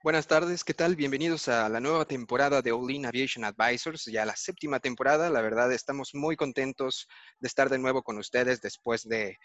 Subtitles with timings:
[0.00, 0.94] Buenas tardes, ¿qué tal?
[0.94, 5.28] Bienvenidos a la nueva temporada de All In Aviation Advisors, ya la séptima temporada.
[5.28, 7.08] La verdad, estamos muy contentos
[7.40, 9.36] de estar de nuevo con ustedes después de,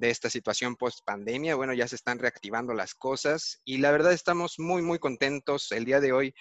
[0.00, 1.56] esta situación post pandemia.
[1.56, 5.72] Bueno, ya se están reactivando las cosas y la verdad estamos muy, muy contentos.
[5.72, 6.34] El día de hoy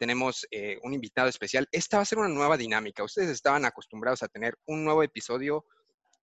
[0.00, 1.68] tenemos eh, un invitado especial.
[1.70, 3.04] Esta va a ser una nueva dinámica.
[3.04, 5.64] Ustedes estaban acostumbrados a tener un nuevo episodio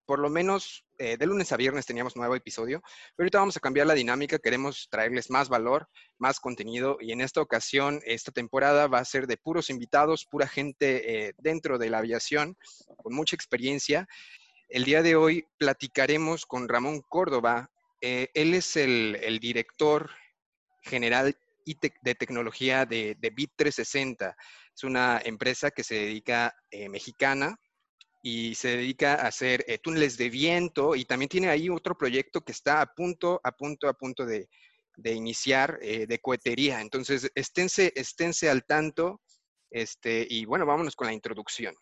[0.08, 2.80] por lo menos eh, de lunes a viernes teníamos nuevo episodio,
[3.14, 7.20] pero ahorita vamos a cambiar la dinámica, queremos traerles más valor, más contenido y en
[7.20, 11.90] esta ocasión, esta temporada va a ser de puros invitados, pura gente eh, dentro de
[11.90, 12.56] la aviación
[12.96, 14.08] con mucha experiencia.
[14.70, 20.08] El día de hoy platicaremos con Ramón Córdoba, eh, él es el, director
[20.80, 24.34] general de tecnología de, de Bit 360.
[24.74, 26.56] Es una empresa que se dedica
[26.88, 27.58] mexicana,
[28.22, 32.40] y se dedica a hacer eh, túneles de viento y también tiene ahí otro proyecto
[32.40, 34.48] que está a punto, a punto, a punto de,
[35.04, 36.80] iniciar eh, de cohetería.
[36.80, 39.20] Entonces, esténse, esténse al tanto
[39.70, 41.74] este, y bueno, vámonos con la introducción.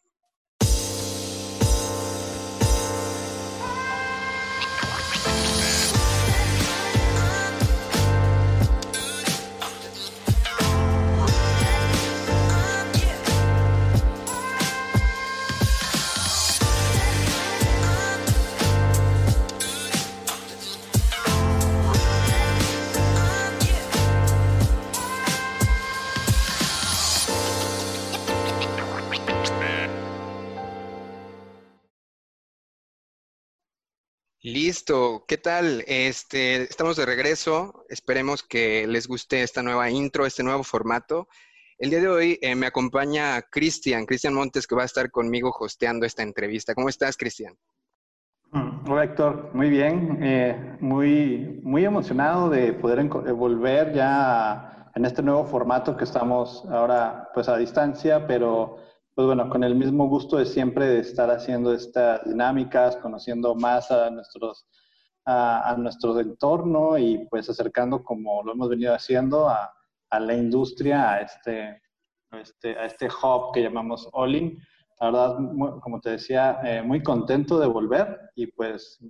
[34.56, 35.84] Listo, ¿qué tal?
[35.86, 37.84] Este, estamos de regreso.
[37.90, 41.28] Esperemos que les guste esta nueva intro, este nuevo formato.
[41.76, 45.54] El día de hoy eh, me acompaña Cristian, Cristian Montes, que va a estar conmigo
[45.60, 46.74] hosteando esta entrevista.
[46.74, 47.52] ¿Cómo estás, Cristian?
[48.50, 49.50] Mm, hola, Héctor.
[49.52, 50.20] Muy bien.
[50.22, 56.64] Eh, muy, muy emocionado de poder eh, volver ya en este nuevo formato que estamos
[56.70, 58.78] ahora pues a distancia, pero
[59.16, 63.90] pues bueno, con el mismo gusto de siempre de estar haciendo estas dinámicas, conociendo más
[63.90, 64.68] a nuestros
[65.24, 69.72] a, nuestro entorno y pues acercando como lo hemos venido haciendo a,
[70.10, 71.82] a la industria, a este,
[72.30, 74.58] a este, a este hub que llamamos Olin.
[75.00, 75.36] La verdad,
[75.80, 79.02] como te decía, eh, muy contento de volver y pues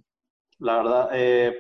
[0.60, 1.58] la verdad, eh,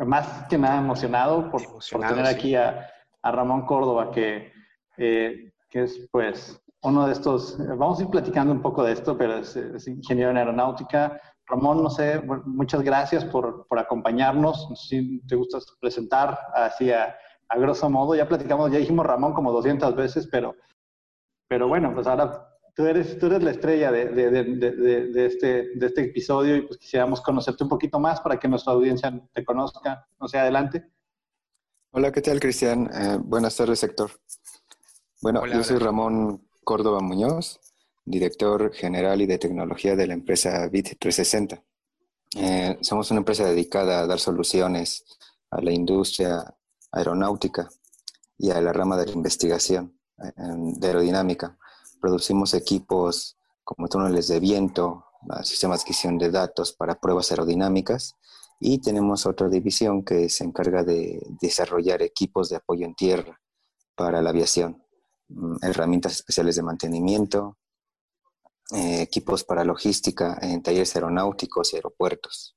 [0.00, 2.90] más que nada emocionado por, por tener aquí a,
[3.22, 4.52] a, Ramón Córdoba, que,
[4.98, 9.16] eh, que es pues uno de estos, vamos a ir platicando un poco de esto,
[9.16, 9.56] pero es,
[9.86, 11.20] ingeniero en aeronáutica.
[11.46, 14.68] Ramón, no sé, muchas gracias por, por acompañarnos.
[14.68, 17.16] No sé si te gusta presentar así a,
[17.48, 18.14] a, grosso modo.
[18.14, 20.54] Ya platicamos, ya dijimos Ramón como 200 veces, pero,
[21.48, 24.52] pero bueno, pues ahora tú eres, tú eres la estrella de, de, de,
[25.06, 28.74] de, este, de este episodio y pues quisiéramos conocerte un poquito más para que nuestra
[28.74, 30.06] audiencia te conozca.
[30.20, 30.84] No sé, adelante.
[31.92, 32.90] Hola, ¿qué tal, Cristian?
[32.92, 34.10] Eh, buenas tardes, sector.
[35.22, 37.60] Bueno, yo soy Ramón Córdoba Muñoz,
[38.04, 41.62] director general y de tecnología de la empresa Bit360.
[42.36, 45.04] Eh, somos una empresa dedicada a dar soluciones
[45.50, 46.54] a la industria
[46.90, 47.68] aeronáutica
[48.38, 51.58] y a la rama de la investigación de aerodinámica.
[52.00, 55.06] Producimos equipos como túneles de viento,
[55.42, 58.16] sistemas de adquisición de datos para pruebas aerodinámicas
[58.60, 63.40] y tenemos otra división que se encarga de desarrollar equipos de apoyo en tierra
[63.94, 64.83] para la aviación.
[65.36, 67.58] Mm, herramientas especiales de mantenimiento,
[68.72, 72.56] eh, equipos para logística en talleres aeronáuticos y aeropuertos.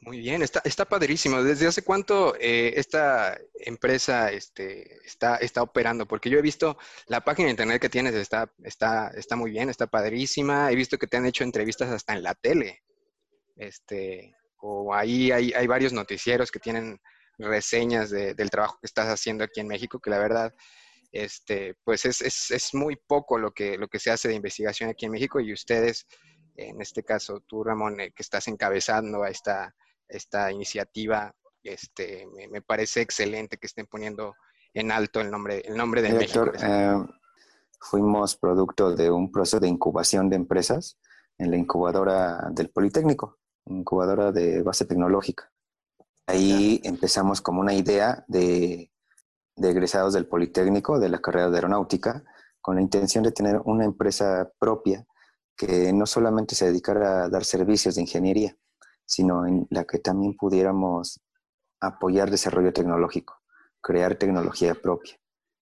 [0.00, 1.42] Muy bien, está, está padrísimo.
[1.42, 6.06] ¿Desde hace cuánto eh, esta empresa este, está, está operando?
[6.06, 6.76] Porque yo he visto
[7.06, 10.72] la página de internet que tienes, está, está, está muy bien, está padrísima.
[10.72, 12.82] He visto que te han hecho entrevistas hasta en la tele.
[13.56, 16.98] Este, o ahí hay, hay varios noticieros que tienen
[17.38, 20.52] reseñas del trabajo que estás haciendo aquí en México, que la verdad
[21.12, 24.88] este, pues es, es, es, muy poco lo que, lo que se hace de investigación
[24.88, 26.06] aquí en México y ustedes,
[26.56, 29.74] en este caso tú, Ramón, eh, que estás encabezando a esta,
[30.08, 34.34] esta iniciativa, este, me, parece excelente que estén poniendo
[34.72, 36.50] en alto el nombre, el nombre de México.
[36.60, 36.96] Eh,
[37.78, 40.98] fuimos producto de un proceso de incubación de empresas
[41.36, 45.52] en la incubadora del Politécnico, incubadora de base tecnológica.
[46.26, 48.91] Ahí empezamos como una idea de
[49.56, 52.24] de egresados del Politécnico, de la carrera de aeronáutica,
[52.60, 55.04] con la intención de tener una empresa propia
[55.56, 58.56] que no solamente se dedicara a dar servicios de ingeniería,
[59.04, 61.20] sino en la que también pudiéramos
[61.80, 63.40] apoyar desarrollo tecnológico,
[63.80, 65.18] crear tecnología propia.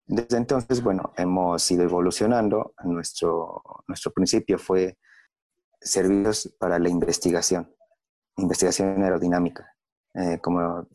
[0.07, 2.75] Desde entonces, bueno, hemos ido evolucionando.
[2.85, 4.99] Nuestro, nuestro principio fue
[5.81, 7.75] servicios para la investigación,
[8.37, 9.73] investigación aerodinámica.
[10.15, 10.89] Eh, como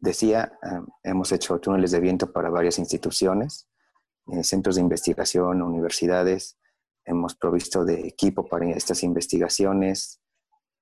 [0.00, 3.68] decía, eh, hemos hecho túneles de viento para varias instituciones,
[4.28, 6.58] eh, centros de investigación, universidades.
[7.04, 10.20] Hemos provisto de equipo para estas investigaciones,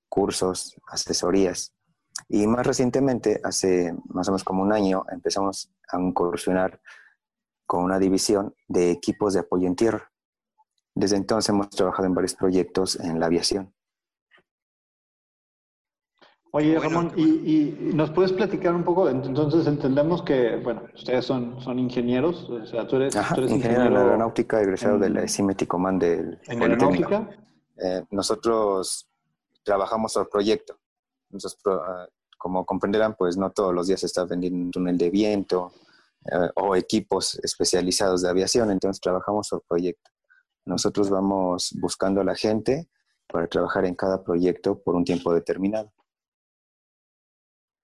[0.09, 1.75] cursos, asesorías.
[2.29, 6.81] Y más recientemente, hace más o menos como un año, empezamos a incursionar
[7.67, 10.11] con una división de equipos de apoyo en tierra.
[10.95, 13.73] Desde entonces hemos trabajado en varios proyectos en la aviación.
[16.53, 19.09] Oye, Ramón, y, nos puedes platicar un poco?
[19.09, 24.61] Entonces entendemos que, bueno, ustedes son, son ingenieros, o sea, tú eres, ingeniero, en aeronáutica,
[24.61, 27.29] egresado de la CIMET Command del ¿En aeronáutica?
[27.77, 29.09] Eh, nosotros
[29.63, 30.79] trabajamos al proyecto.
[31.67, 32.07] Ah,
[32.39, 35.73] como comprenderán, pues no todos los días se está vendiendo un túnel de viento
[36.25, 40.11] eh, o equipos especializados de aviación, entonces trabajamos por proyecto.
[40.65, 42.89] Nosotros vamos buscando a la gente
[43.27, 45.93] para trabajar en cada proyecto por un tiempo determinado.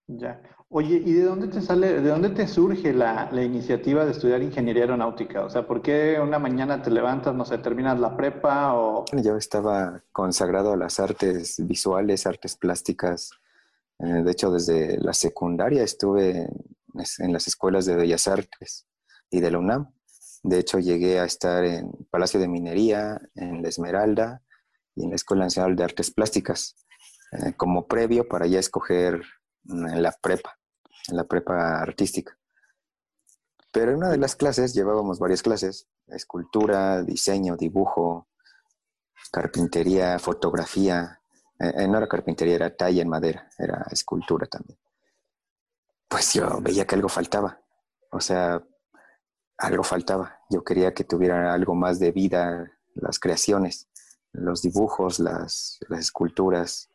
[0.07, 0.43] Ya.
[0.69, 4.83] Oye, ¿y de dónde te sale, de dónde te surge la, iniciativa de estudiar ingeniería
[4.83, 5.45] aeronáutica?
[5.45, 9.05] O sea, ¿por qué una mañana te levantas, no sé, terminas la prepa o...?
[9.13, 13.31] Yo estaba consagrado a las artes visuales, artes plásticas.
[13.99, 16.49] Eh, de hecho, desde la secundaria estuve
[17.19, 18.87] en las escuelas de Bellas Artes
[19.31, 19.91] y de la UNAM.
[20.43, 24.43] De hecho, llegué a estar en Palacio de Minería, en la Esmeralda
[24.95, 26.77] y en la Escuela Nacional de Artes Plásticas,
[27.33, 29.23] eh, como previo para ya escoger
[29.69, 30.59] en la prepa,
[31.09, 32.37] en la prepa artística.
[33.73, 38.29] Pero en una de las clases, llevábamos varias clases, escultura, diseño, dibujo,
[39.33, 41.21] carpintería, fotografía.
[41.59, 44.79] Eh, eh, no era carpintería, era talla en madera, era escultura también.
[46.09, 47.61] Pues yo veía que algo faltaba.
[48.13, 48.63] O sea,
[49.59, 50.39] algo faltaba.
[50.51, 53.89] Yo quería que tuviera algo más de vida las creaciones,
[54.33, 56.91] los dibujos, las, las esculturas,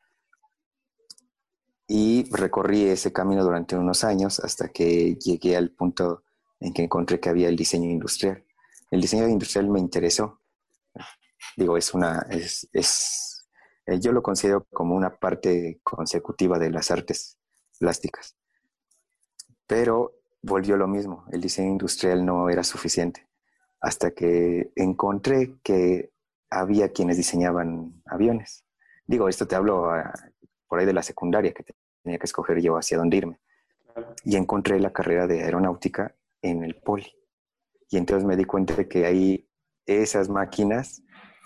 [1.92, 6.24] y recorrí ese camino durante unos años hasta que llegué al punto
[6.60, 8.46] en que encontré que había el diseño industrial.
[8.92, 10.40] El diseño industrial me interesó.
[11.58, 13.50] Digo, es una, es, es,
[13.88, 17.40] eh, yo lo considero como una parte consecutiva de las artes
[17.80, 18.36] plásticas.
[19.66, 20.14] Pero
[20.44, 23.28] volvió lo mismo, el diseño industrial no era suficiente
[23.82, 26.12] hasta que encontré que
[26.52, 28.64] había quienes diseñaban aviones.
[29.08, 30.14] Digo, esto te hablo ah,
[30.68, 31.64] por ahí de la secundaria, que
[32.04, 33.40] tenía que escoger yo hacia dónde irme.
[34.24, 37.12] Y encontré la carrera de aeronáutica en el poli.
[37.90, 39.50] Y entonces me di cuenta de que ahí
[39.86, 41.02] esas máquinas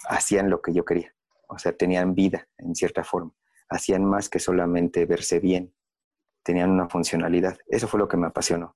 [0.07, 1.13] hacían lo que yo quería.
[1.47, 3.31] O sea, tenían vida en cierta forma.
[3.69, 5.73] Hacían más que solamente verse bien.
[6.43, 7.57] Tenían una funcionalidad.
[7.67, 8.75] Eso fue lo que me apasionó.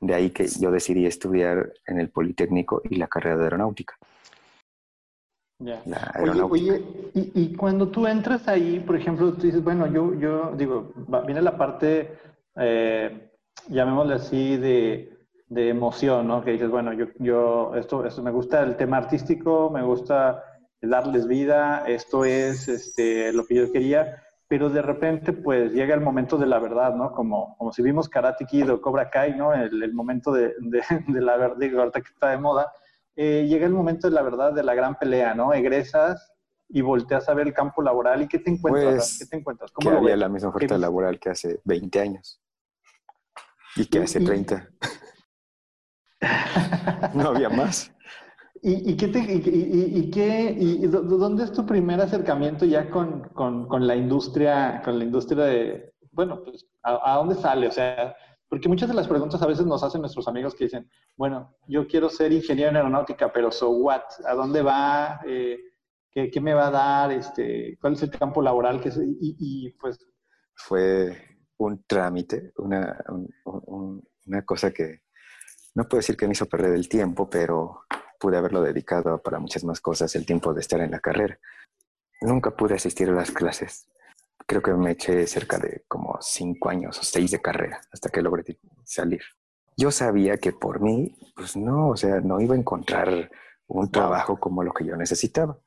[0.00, 3.96] De ahí que yo decidí estudiar en el Politécnico y la carrera de aeronáutica.
[6.50, 6.82] Oye,
[7.14, 10.92] y, cuando tú entras ahí, por ejemplo, tú dices, bueno, yo, yo digo,
[11.26, 12.18] viene la parte,
[12.56, 13.30] eh,
[13.68, 15.10] llamémosle así, de,
[15.48, 16.42] emoción, ¿no?
[16.42, 20.42] Que dices, bueno, yo, yo esto, esto me gusta el tema artístico, me gusta
[20.82, 26.00] darles vida, esto es este, lo que yo quería, pero de repente pues llega el
[26.00, 27.12] momento de la verdad, ¿no?
[27.12, 29.54] Como, como si vimos Karate Kid o Cobra Kai, ¿no?
[29.54, 32.72] El, momento de, de, de la verdad, ahorita que está de moda,
[33.16, 35.52] eh, llega el momento de la verdad, de la gran pelea, ¿no?
[35.52, 36.32] Egresas
[36.68, 38.94] y volteas a ver el campo laboral y ¿qué te encuentras?
[38.94, 39.70] Pues, ¿Qué te encuentras?
[39.72, 42.40] ¿Cómo que había la misma oferta laboral que hace 20 años
[43.76, 44.68] y que hace 30.
[47.14, 47.90] no había más.
[48.66, 53.86] ¿Y, qué te, y, qué, y, dónde es tu primer acercamiento ya con, con, con,
[53.86, 57.68] la industria, con la industria de, bueno, pues, ¿a, ¿a, dónde sale?
[57.68, 58.16] O sea,
[58.54, 61.88] porque muchas de las preguntas a veces nos hacen nuestros amigos que dicen, bueno, yo
[61.88, 64.02] quiero ser ingeniero en aeronáutica, pero so what?
[64.24, 65.20] ¿A dónde va?
[65.26, 65.58] Eh,
[66.12, 67.10] ¿qué, me va a dar?
[67.10, 68.80] Este, ¿Cuál es el campo laboral?
[68.80, 69.98] Que y, pues...
[70.54, 71.16] Fue
[71.56, 72.96] un trámite, una,
[73.44, 75.00] una cosa que
[75.74, 77.80] no puedo decir que me hizo perder el tiempo, pero
[78.20, 81.40] pude haberlo dedicado para muchas más cosas el tiempo de estar en la carrera.
[82.20, 83.88] Nunca pude asistir a las clases
[84.46, 88.22] creo que me eché cerca de como cinco años o seis de carrera hasta que
[88.22, 89.22] logré salir.
[89.76, 93.30] Yo sabía que por mí, pues no, o sea, no iba a encontrar
[93.66, 95.58] un trabajo como lo que yo necesitaba.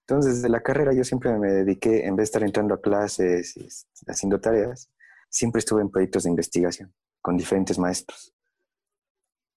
[0.00, 3.56] Entonces, desde la carrera yo siempre me dediqué, en vez de estar entrando a clases
[3.56, 3.68] y
[4.10, 4.90] haciendo tareas,
[5.28, 8.34] siempre estuve en proyectos de investigación con diferentes maestros.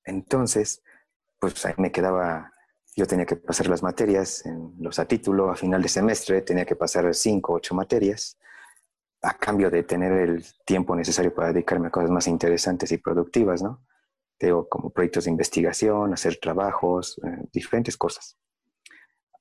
[0.04, 0.84] Entonces,
[1.40, 2.54] pues ahí me quedaba,
[2.96, 6.66] yo tenía que pasar las materias en los a título, a final de semestre, tenía
[6.66, 8.38] que pasar cinco, ocho materias
[9.24, 13.64] a cambio de tener el tiempo necesario para dedicarme a cosas más interesantes y productivas,
[13.64, 13.86] ¿no?
[14.38, 18.38] Tengo como proyectos de investigación, hacer trabajos, eh, diferentes cosas.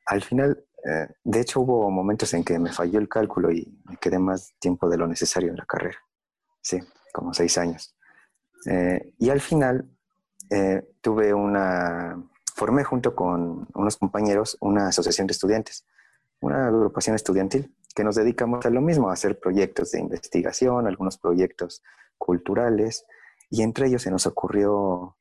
[0.06, 3.96] Al final, eh, de hecho, hubo momentos en que me falló el cálculo y me
[3.96, 5.98] quedé más tiempo de lo necesario en la carrera.
[6.60, 6.78] Sí,
[7.12, 7.96] como seis años.
[8.66, 9.88] Eh, y al final
[10.50, 12.22] eh, tuve una,
[12.54, 15.86] formé junto con unos compañeros una asociación de estudiantes,
[16.40, 21.18] una agrupación estudiantil, que nos dedicamos a lo mismo, a hacer proyectos de investigación, algunos
[21.18, 21.82] proyectos
[22.18, 23.04] culturales,
[23.50, 25.16] y entre ellos se nos ocurrió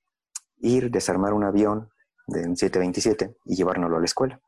[0.57, 1.89] ir, desarmar un avión
[2.27, 4.41] de un 727 y llevárnoslo a la escuela.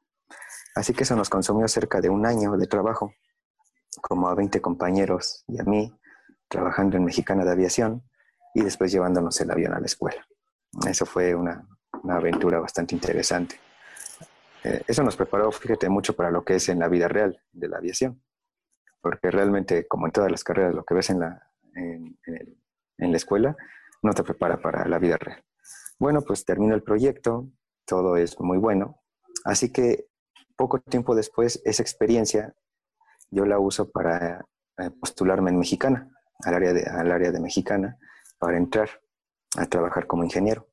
[0.75, 3.13] Así que eso nos consumió cerca de un año de trabajo,
[4.01, 5.93] como a 20 compañeros y a mí,
[6.47, 8.03] trabajando en Mexicana de Aviación
[8.53, 10.25] y después llevándonos el avión a la escuela.
[10.87, 11.67] Eso fue una,
[12.09, 13.59] aventura bastante interesante.
[14.63, 17.67] Eh, eso nos preparó, fíjate, mucho para lo que es en la vida real de
[17.67, 18.21] la aviación,
[19.01, 22.17] porque realmente, como en todas las carreras, lo que ves en la, en,
[22.97, 23.55] la escuela
[24.01, 25.43] no te prepara para la vida real.
[25.99, 27.49] Bueno, pues termino el proyecto,
[27.85, 29.01] todo es muy bueno,
[29.43, 30.07] así que
[30.55, 32.55] poco tiempo después esa experiencia
[33.29, 34.45] yo la uso para
[34.77, 36.09] eh, postularme en Mexicana,
[36.45, 37.97] al área, de, al área de Mexicana,
[38.37, 38.89] para entrar
[39.57, 40.67] a trabajar como ingeniero.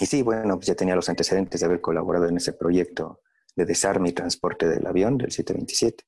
[0.00, 3.20] Y sí, bueno, pues ya tenía los antecedentes de haber colaborado en ese proyecto
[3.54, 6.04] de desarme y transporte del avión del 727.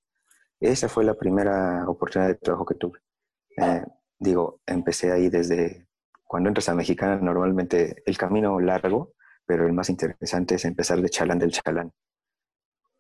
[0.61, 2.99] Esa fue la primera oportunidad de trabajo que tuve.
[3.57, 3.85] Eh,
[4.19, 5.87] digo, empecé ahí desde
[6.25, 9.13] cuando entras a Mexicana, normalmente el camino largo,
[9.45, 11.93] pero el más interesante es empezar de chalán del chalán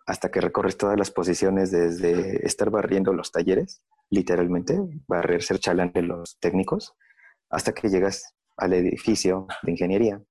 [0.06, 4.78] hasta que recorres todas las posiciones desde estar barriendo los talleres, literalmente,
[5.08, 6.94] barrer, ser chalán de los técnicos,
[7.50, 10.22] hasta que llegas al edificio de ingeniería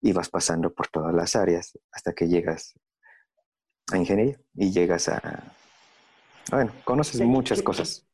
[0.00, 2.74] y vas pasando por todas las áreas hasta que llegas
[3.92, 5.20] a ingeniería y llegas a...
[6.50, 8.06] Bueno, conoces muchas cosas.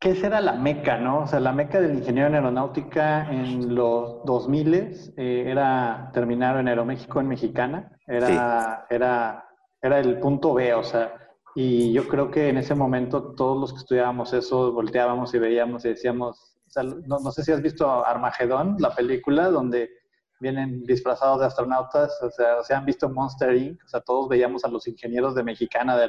[0.00, 1.20] ¿Qué será la meca, no?
[1.20, 4.74] O sea, la meca del ingeniero en aeronáutica en los 2000
[5.16, 7.96] eh, era terminar en Aeroméxico en Mexicana.
[8.06, 9.44] Era, era
[9.84, 11.12] era el punto B, o sea,
[11.54, 15.84] y yo creo que en ese momento todos los que estudiábamos eso volteábamos y veíamos
[15.84, 19.90] y decíamos, o sea, no, sé si has visto Armagedón, la película donde
[20.44, 24.64] vienen disfrazados de astronautas, o sea, o han visto Monster Inc., o sea, todos veíamos
[24.64, 26.06] a los ingenieros de Mexicana, de,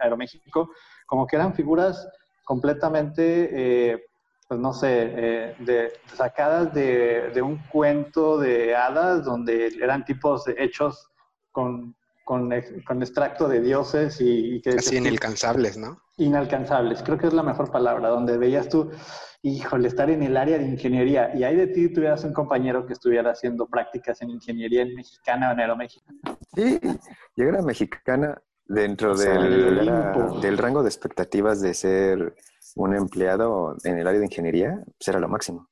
[0.00, 0.70] Aeroméxico,
[1.06, 2.08] como que eran figuras
[2.44, 4.06] completamente, eh,
[4.48, 10.48] pues no sé, eh, de, sacadas de, de, un cuento de hadas donde eran tipos
[10.48, 11.10] hechos
[11.52, 11.94] con
[12.26, 12.52] con,
[12.84, 14.70] con extracto de dioses y, que...
[14.70, 16.02] Así inalcanzables, ¿no?
[16.16, 18.90] Inalcanzables, creo que es la mejor palabra, donde veías tú,
[19.48, 22.94] híjole, estar en el área de ingeniería y ahí de ti tuvieras un compañero que
[22.94, 26.06] estuviera haciendo prácticas en ingeniería en mexicana o en aeroméxico.
[26.54, 26.80] Sí,
[27.36, 29.88] llegar a mexicana dentro del,
[30.40, 32.34] del rango de expectativas de ser
[32.74, 35.68] un empleado en el área de ingeniería, pues era lo máximo.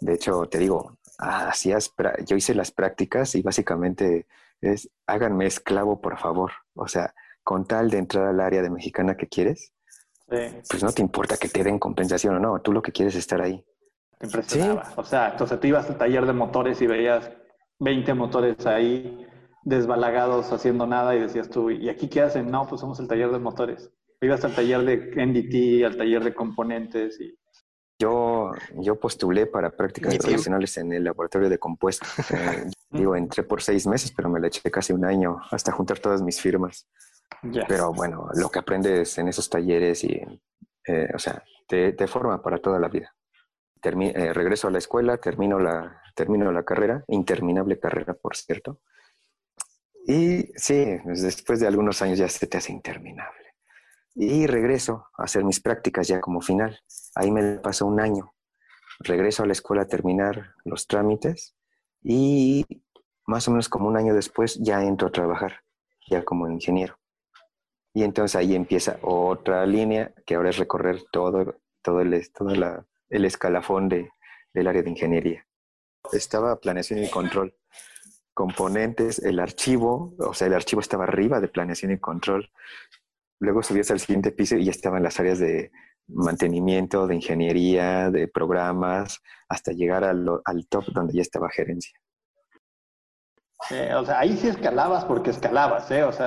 [0.00, 1.92] De hecho, te digo, hacías,
[2.26, 4.26] yo hice las prácticas y básicamente
[4.60, 6.52] es háganme esclavo, por favor.
[6.74, 7.14] O sea,
[7.44, 9.71] con tal de entrar al área de mexicana que quieres,
[10.68, 13.20] pues no te importa que te den compensación o no, tú lo que quieres es
[13.20, 13.64] estar ahí.
[14.18, 14.92] Te impresionaba.
[14.96, 17.30] O sea, entonces tú ibas al taller de motores y veías
[17.78, 19.26] 20 motores ahí
[19.64, 22.50] desbalagados haciendo nada y decías tú, ¿y aquí qué hacen?
[22.50, 23.90] No, pues somos el taller de motores.
[24.20, 27.36] Ibas al taller de NDT, al taller de componentes y
[28.02, 32.08] yo, yo postulé para prácticas profesionales en el laboratorio de compuestos.
[32.32, 35.98] Eh, digo, entré por seis meses, pero me le eché casi un año hasta juntar
[35.98, 36.88] todas mis firmas.
[37.68, 40.20] Pero bueno, lo que aprendes en esos talleres y,
[40.86, 43.14] eh, o sea, te, forma para toda la vida.
[43.82, 48.80] Eh, regreso a la escuela, termino la, termino la carrera, interminable carrera, por cierto.
[50.06, 53.54] Y sí, pues después de algunos años ya se te hace interminable.
[54.14, 56.78] Y regreso a hacer mis prácticas ya como final.
[57.14, 58.34] Ahí me pasó un año.
[59.00, 61.56] Regreso a la escuela a terminar los trámites
[62.02, 62.64] y
[63.26, 65.62] más o menos como un año después ya entro a trabajar,
[66.08, 66.98] ya como ingeniero.
[67.94, 72.50] Y entonces ahí empieza otra línea que ahora es recorrer todo, todo, el, todo
[73.10, 74.10] el escalafón de,
[74.54, 75.46] del área de ingeniería.
[76.12, 77.54] Estaba planeación y control,
[78.34, 82.50] componentes, el archivo, o sea, el archivo estaba arriba de planeación y control.
[83.38, 85.70] Luego subías al siguiente piso y ya estaban las áreas de
[86.08, 90.24] mantenimiento, de ingeniería, de programas, hasta llegar al,
[90.68, 91.98] top donde ya estaba gerencia.
[93.96, 96.04] O sea, ahí sí escalabas porque escalabas, ¿eh?
[96.04, 96.26] O sea,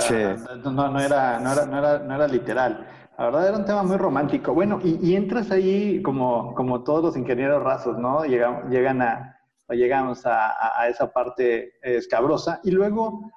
[0.63, 2.87] no, era, no, era, no, era, no era literal.
[3.17, 4.53] La verdad era un tema muy romántico.
[4.53, 8.25] Bueno, y, entras ahí como, como todos los ingenieros rasos, ¿no?
[8.25, 13.31] Llegan, llegan a, o llegamos a, a, esa parte escabrosa y luego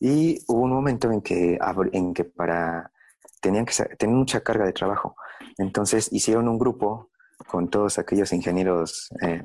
[0.00, 1.58] y hubo un momento en que,
[1.92, 2.92] en que para,
[3.40, 5.16] tenían que tener mucha carga de trabajo.
[5.58, 7.10] Entonces hicieron un grupo
[7.46, 9.44] con todos aquellos ingenieros eh,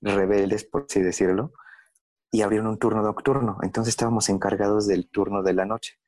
[0.00, 1.52] rebeldes, por así decirlo,
[2.30, 3.58] y abrieron un turno nocturno.
[3.62, 5.98] Entonces estábamos encargados del turno de la noche.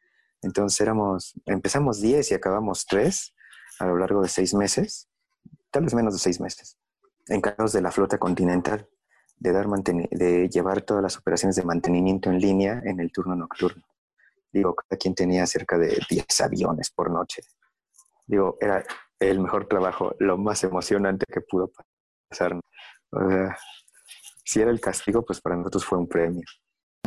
[0.41, 3.35] Entonces éramos, empezamos 10 y acabamos 3
[3.79, 5.09] a lo largo de seis meses,
[5.71, 6.79] tal vez menos de seis meses.
[7.29, 8.89] encargados de la flota continental
[9.37, 13.83] de, dar de llevar todas las operaciones de mantenimiento en línea en el turno nocturno.
[14.53, 17.43] Digo, cada quien tenía cerca de 10 aviones por noche.
[18.27, 18.85] Digo, era
[19.19, 21.73] el mejor trabajo, lo más emocionante que pudo
[22.29, 22.61] pasar.
[24.53, 26.45] Si era el castigo, pues para nosotros fue un premio.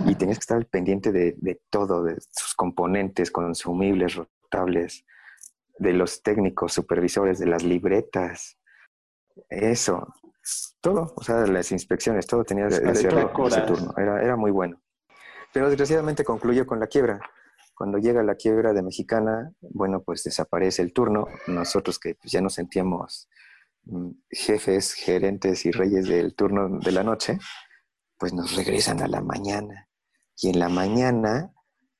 [0.05, 5.05] Y tenías que estar al pendiente de, de todo, de sus componentes, consumibles, rotables,
[5.77, 8.57] de los técnicos, supervisores, de las libretas.
[9.49, 10.07] Eso,
[10.81, 13.93] todo, o sea, las inspecciones, todo tenía que hacerlo ese turno.
[13.95, 14.81] Era, era muy bueno.
[15.53, 17.19] Pero desgraciadamente concluyó con la quiebra.
[17.75, 21.27] Cuando llega la quiebra de Mexicana, bueno, pues desaparece el turno.
[21.45, 23.29] Nosotros que pues, ya nos sentíamos
[24.29, 27.39] jefes, gerentes y reyes del turno de la noche,
[28.17, 29.89] pues nos regresan a la mañana.
[30.37, 31.53] Y en la mañana,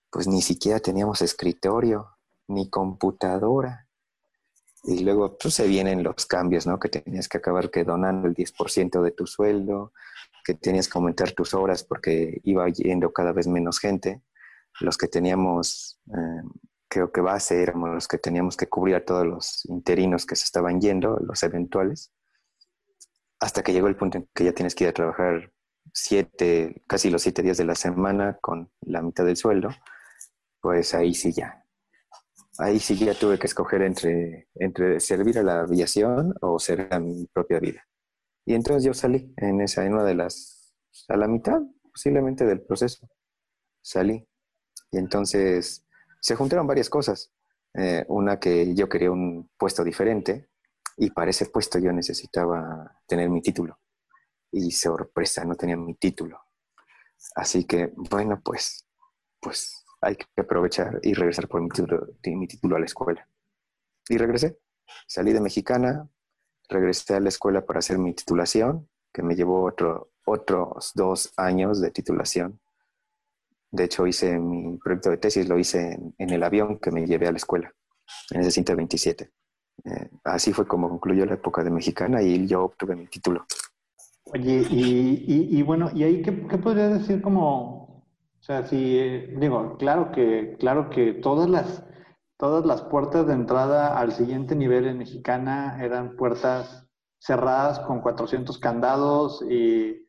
[0.10, 3.88] pues ni siquiera teníamos escritorio, ni computadora.
[4.84, 6.80] Y luego pues, se vienen los cambios, ¿no?
[6.80, 9.94] Que tenías que acabar que donando el 10% de tu sueldo,
[10.44, 14.22] que tenías que aumentar tus horas porque iba yendo cada vez menos gente.
[14.80, 16.44] Los que teníamos, eh,
[16.96, 20.46] creo que base, éramos los que teníamos que cubrir a todos los interinos que se
[20.46, 22.14] estaban yendo, los eventuales.
[23.42, 25.52] Hasta que llegó el punto en que ya tienes que ir a trabajar
[25.94, 29.72] siete, casi los siete días de la semana con la mitad del sueldo,
[30.62, 31.66] pues ahí sí ya,
[32.60, 37.00] ahí sí ya tuve que escoger entre, entre servir a la aviación o servir a
[37.02, 37.86] mi propia vida.
[38.46, 40.74] Y entonces yo salí en esa, en una de las,
[41.10, 41.60] a la mitad
[41.92, 43.06] posiblemente del proceso.
[43.82, 44.26] Salí.
[44.92, 45.85] Y entonces
[46.26, 47.32] se juntaron varias cosas.
[47.76, 50.50] Eh, una que yo quería un puesto diferente
[50.98, 53.78] y para ese puesto yo necesitaba tener mi título.
[54.50, 56.42] Y sorpresa, no tenía mi título.
[57.36, 58.88] Así que, bueno, pues,
[59.40, 61.70] pues hay que aprovechar y regresar por mi
[62.48, 63.30] título, a la escuela.
[64.10, 64.58] Y regresé.
[65.06, 66.10] Salí de mexicana,
[66.70, 71.82] regresé a la escuela para hacer mi titulación, que me llevó otro, otros dos años
[71.82, 72.60] de titulación.
[73.72, 77.28] De hecho, hice mi proyecto de tesis, lo hice en, el avión que me llevé
[77.28, 77.74] a la escuela,
[78.32, 79.32] en ese 127.
[79.84, 83.46] Eh, así fue como concluyó la época de mexicana y yo obtuve mi título.
[84.34, 87.86] Oye, y, bueno, ¿y ahí qué, qué podrías decir como
[88.46, 89.00] o sea, sí,
[89.40, 91.84] digo, claro que, claro que todas las,
[92.38, 98.60] todas las puertas de entrada al siguiente nivel en Mexicana eran puertas cerradas con 400
[98.60, 100.05] candados y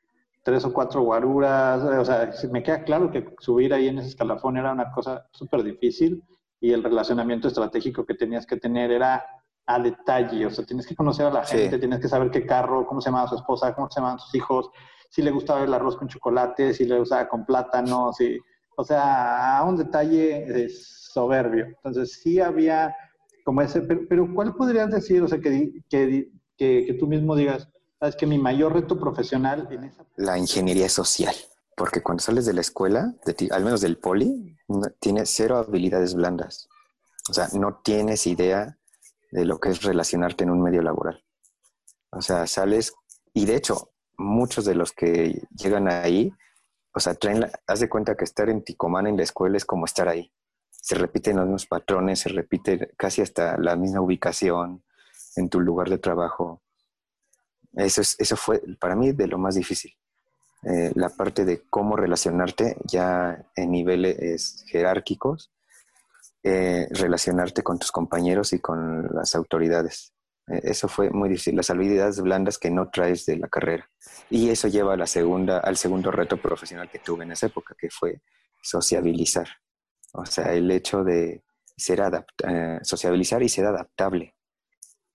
[0.47, 1.83] tres o cuatro guaruras.
[1.83, 5.65] O sea, me queda claro que subir ahí en ese escalafón era una cosa súper
[5.65, 6.23] difícil
[6.61, 9.27] y el relacionamiento estratégico que tenías que tener era
[9.67, 10.47] a detalle.
[10.47, 13.11] O sea, tienes que conocer a la gente, tienes que saber qué carro, cómo se
[13.11, 14.71] llamaba su esposa, cómo se llamaban sus hijos,
[15.11, 18.39] si le gustaba el arroz con chocolate, si le gustaba con plátano, si,
[18.77, 21.67] o sea, a un detalle soberbio.
[21.67, 22.95] Entonces sí había
[23.45, 28.17] como ese, pero, ¿cuál podrías decir, o sea, que, que, que, tú mismo digas, sabes
[28.17, 30.05] que mi mayor reto profesional en esa...
[30.17, 31.35] La ingeniería social,
[31.77, 34.57] porque cuando sales de la escuela, de al menos del poli,
[35.01, 36.69] tienes cero habilidades blandas.
[37.29, 38.79] O sea, no tienes idea
[39.31, 41.25] de lo que es relacionarte en un medio laboral.
[42.11, 42.95] O sea, sales,
[43.33, 46.33] y de hecho, muchos de los que llegan ahí,
[46.95, 49.85] o sea, traen, haz de cuenta que estar en Ticomán en la escuela es como
[49.85, 50.33] estar ahí.
[50.71, 54.85] Se repiten los mismos patrones, se repite casi hasta la misma ubicación
[55.35, 56.63] en tu lugar de trabajo.
[57.77, 59.93] Eso, es, eso fue para mí de lo más difícil.
[60.63, 65.53] Eh, la parte de cómo relacionarte ya en niveles jerárquicos,
[66.43, 70.13] eh, relacionarte con tus compañeros y con las autoridades.
[70.49, 73.89] Eh, eso fue muy difícil, las habilidades blandas que no traes de la carrera.
[74.31, 77.77] Y eso lleva a la segunda, al segundo reto profesional que tuve en esa época,
[77.79, 78.23] que fue
[78.63, 79.49] sociabilizar.
[80.15, 81.45] O sea, el hecho de
[81.77, 82.01] ser
[82.83, 84.35] sociabilizar y ser adaptable.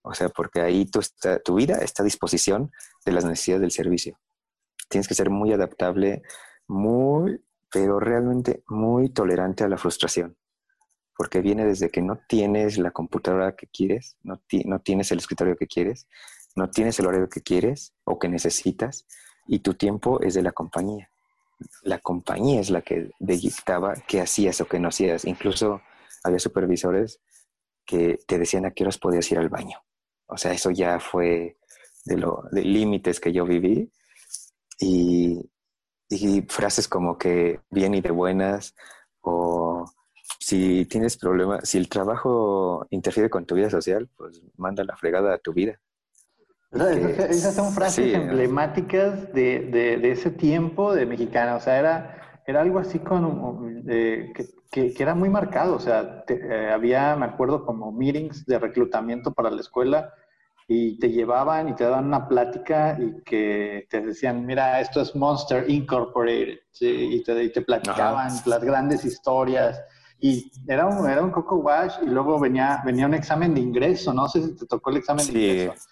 [0.03, 2.71] O sea, porque ahí tu, vida está a disposición
[3.05, 4.19] de las necesidades del servicio.
[4.89, 6.23] Tienes que ser muy adaptable,
[6.67, 10.35] muy, pero realmente muy tolerante a la frustración
[11.21, 15.55] porque viene desde que no tienes la computadora que quieres, no, no tienes el escritorio
[15.55, 16.07] que quieres,
[16.55, 19.05] no tienes el horario que quieres o que necesitas,
[19.47, 21.11] y tu tiempo es de la compañía.
[21.83, 25.25] La compañía es la que dictaba qué hacías o qué no hacías.
[25.25, 25.81] Incluso
[26.23, 27.19] había supervisores
[27.85, 29.77] que te decían a qué horas podías ir al baño.
[30.31, 31.57] O sea, eso ya fue
[32.05, 33.91] de los límites que yo viví.
[34.79, 35.51] Y,
[36.09, 38.75] y frases como que bien y de buenas,
[39.21, 39.85] o
[40.39, 45.33] si tienes problemas, si el trabajo interfiere con tu vida social, pues manda la fregada
[45.33, 45.79] a tu vida.
[47.29, 49.59] esas son frases emblemáticas de,
[49.99, 51.55] de, ese tiempo de mexicana.
[51.55, 55.75] O sea, era, era algo así con, que, que, era muy marcado.
[55.75, 60.13] O sea, eh, había, me acuerdo, como meetings de reclutamiento para la escuela
[60.73, 65.13] y te llevaban y te daban una plática y que te decían, mira, esto es
[65.13, 69.81] Monster Incorporated, y, te, te, platicaban las grandes historias.
[70.21, 74.13] Y era un, era un coco wash y luego venía, venía un examen de ingreso,
[74.13, 75.89] no sé si te tocó el examen de ingreso.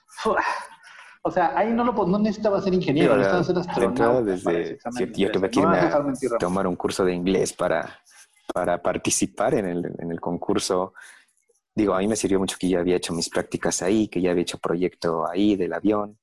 [1.24, 4.22] O sea, ahí no, lo, no necesitaba ser ingeniero, no necesitaba ser astronauta.
[4.22, 4.78] Desde,
[5.14, 8.00] yo tuve que irme a tomar un curso de inglés para,
[8.54, 10.94] para participar en el, en el concurso
[11.76, 14.32] digo, a mí me sirvió mucho que ya había hecho mis prácticas ahí, que ya
[14.32, 16.20] había hecho proyecto ahí del avión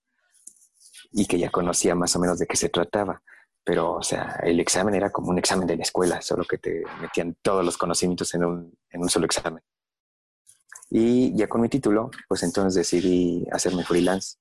[1.13, 3.23] y que ya conocía más o menos de qué se trataba.
[3.65, 6.85] Pero, o sea, el examen era como un examen de la escuela, solo que te
[7.01, 9.63] metían todos los conocimientos en un, en un solo examen.
[10.91, 14.37] Y ya con mi título, pues entonces decidí hacerme freelance.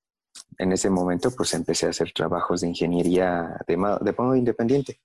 [0.57, 5.01] En ese momento, pues empecé a hacer trabajos de ingeniería de, de modo independiente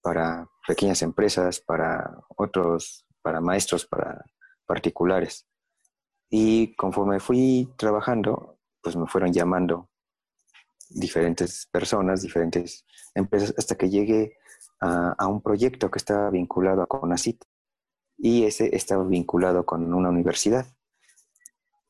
[0.00, 4.24] para pequeñas empresas, para otros, para maestros, para
[4.70, 5.48] particulares.
[6.30, 9.90] Y conforme fui trabajando, pues me fueron llamando
[10.88, 14.36] diferentes personas, diferentes empresas, hasta que llegué
[14.80, 17.42] a, un proyecto que estaba vinculado a CONACIT
[18.16, 20.66] y ese estaba vinculado con una universidad.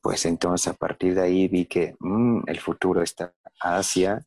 [0.01, 4.25] Pues entonces a partir de ahí vi que mm, el futuro está hacia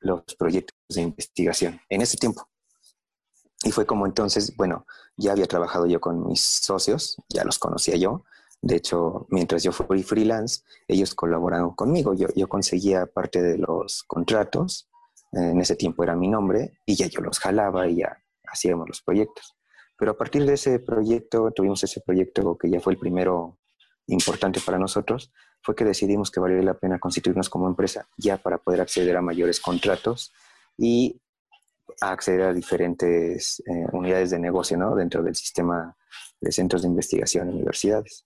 [0.00, 2.47] los proyectos de investigación en ese tiempo.
[3.64, 7.96] Y fue como entonces, bueno, ya había trabajado yo con mis socios, ya los conocía
[7.96, 8.24] yo.
[8.60, 12.14] De hecho, mientras yo fui freelance, ellos colaboraron conmigo.
[12.14, 14.88] Yo, yo conseguía parte de los contratos,
[15.32, 19.02] en ese tiempo era mi nombre, y ya yo los jalaba y ya hacíamos los
[19.02, 19.54] proyectos.
[19.98, 23.58] Pero a partir de ese proyecto, tuvimos ese proyecto que ya fue el primero
[24.06, 28.58] importante para nosotros, fue que decidimos que valía la pena constituirnos como empresa ya para
[28.58, 30.32] poder acceder a mayores contratos
[30.76, 31.20] y
[32.00, 34.94] a acceder a diferentes eh, unidades de negocio ¿no?
[34.94, 35.96] dentro del sistema
[36.40, 38.24] de centros de investigación universidades.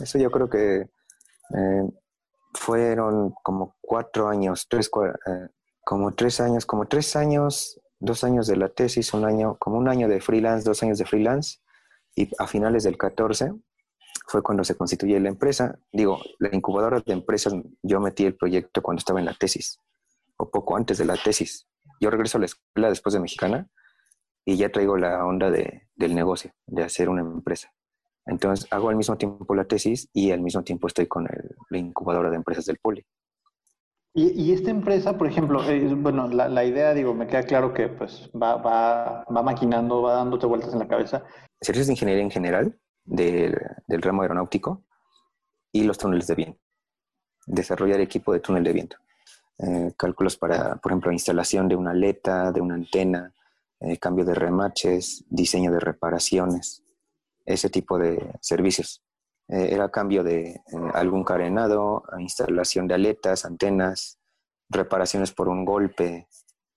[0.00, 1.90] Eso yo creo que eh,
[2.54, 4.90] fueron como cuatro años, tres,
[5.26, 5.48] eh,
[5.84, 9.88] como tres años, como tres años, dos años de la tesis, un año, como un
[9.88, 11.58] año de freelance, dos años de freelance,
[12.14, 13.52] y a finales del 14
[14.26, 15.78] fue cuando se constituye la empresa.
[15.90, 19.78] Digo, la incubadora de empresas, yo metí el proyecto cuando estaba en la tesis,
[20.36, 21.66] o poco antes de la tesis
[22.00, 23.68] yo regreso a la escuela después de Mexicana
[24.44, 27.72] y ya traigo la onda de, del negocio, de hacer una empresa.
[28.26, 31.78] Entonces hago al mismo tiempo la tesis y al mismo tiempo estoy con el, la
[31.78, 33.04] incubadora de empresas del Poli.
[34.14, 37.72] Y, y esta empresa, por ejemplo, eh, bueno, la, la, idea, digo, me queda claro
[37.72, 41.24] que pues va, va, va, maquinando, va dándote vueltas en la cabeza.
[41.60, 44.84] Servicios de ingeniería en general del, del ramo aeronáutico
[45.72, 46.60] y los túneles de viento.
[47.46, 48.96] Desarrollar equipo de túnel de viento.
[49.58, 53.32] Eh, cálculos para, por ejemplo, instalación de una aleta, de una antena,
[53.80, 56.82] eh, cambio de remaches, diseño de reparaciones,
[57.44, 59.02] ese tipo de servicios.
[59.48, 60.60] Eh, era cambio de
[60.94, 64.18] algún carenado, instalación de aletas, antenas,
[64.68, 66.26] reparaciones por un golpe.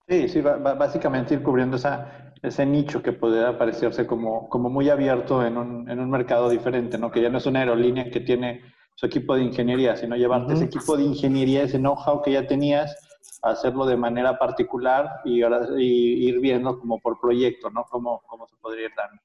[0.07, 5.43] Sí, sí, básicamente ir cubriendo esa, ese nicho que puede parecerse como, como muy abierto
[5.45, 7.11] en un, en un mercado diferente, ¿no?
[7.11, 8.61] que ya no es una aerolínea que tiene
[8.95, 12.95] su equipo de ingeniería, sino llevarte ese equipo de ingeniería, ese know-how que ya tenías,
[13.41, 17.84] hacerlo de manera particular y, ahora, ir viendo como por proyecto, ¿no?
[17.84, 19.21] Cómo, cómo se podría ir dando.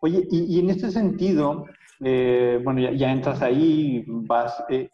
[0.00, 1.66] Oye, y, y en este sentido,
[2.02, 4.88] eh, bueno, ya, entras ahí, vas, eh,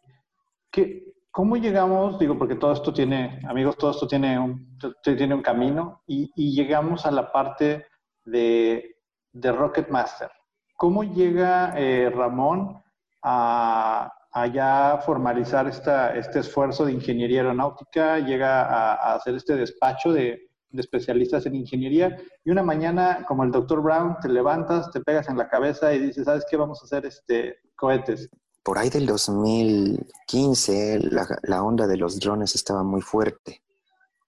[0.70, 2.18] ¿qué, ¿cómo llegamos?
[2.18, 6.54] Digo, porque todo esto tiene, amigos, todo esto tiene un, tiene un camino y, y
[6.54, 7.86] llegamos a la parte
[8.24, 8.96] de,
[9.32, 10.28] de Rocket Master.
[10.76, 12.82] ¿Cómo llega eh, Ramón
[13.26, 14.12] a,
[14.52, 21.46] ya formalizar esta, este esfuerzo de ingeniería aeronáutica, llega a, hacer este despacho de, especialistas
[21.46, 25.48] en ingeniería y una mañana, como el doctor Brown, te levantas, te pegas en la
[25.48, 26.58] cabeza y dices, ¿sabes qué?
[26.58, 28.28] Vamos a hacer este, cohetes.
[28.62, 33.62] Por ahí del 2015, la, la onda de los drones estaba muy fuerte,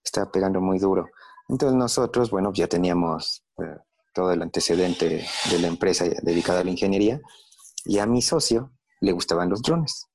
[0.02, 1.10] estaba pegando muy duro.
[1.50, 3.76] Entonces nosotros, bueno, ya teníamos eh,
[4.14, 7.20] todo el antecedente de la empresa dedicada a la ingeniería
[7.84, 10.06] y a mi socio le gustaban los drones.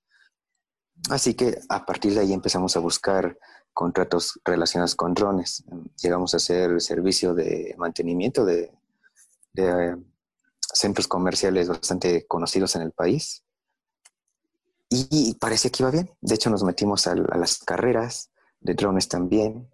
[1.10, 3.38] Así que a partir de ahí empezamos a buscar
[3.74, 5.64] contratos relacionados con drones.
[6.02, 8.72] Llegamos a hacer servicio de mantenimiento de,
[9.56, 9.96] eh,
[10.62, 13.44] centros comerciales bastante conocidos en el país.
[14.90, 16.12] Y, parecía que iba bien.
[16.22, 19.70] De hecho, nos metimos a, las carreras de drones también.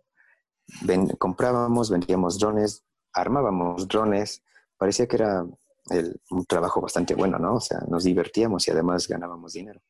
[1.17, 4.43] comprábamos, vendíamos drones, armábamos drones.
[4.77, 5.45] Parecía que era
[6.29, 7.55] un trabajo bastante bueno, ¿no?
[7.55, 9.81] O sea, nos divertíamos y además ganábamos dinero.